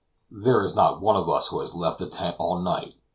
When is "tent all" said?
2.09-2.59